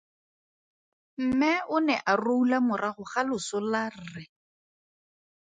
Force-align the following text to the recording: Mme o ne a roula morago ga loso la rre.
Mme 1.25 1.53
o 1.75 1.77
ne 1.87 1.95
a 2.11 2.13
roula 2.23 2.57
morago 2.71 3.03
ga 3.13 3.21
loso 3.29 3.57
la 3.77 3.83
rre. 4.11 4.25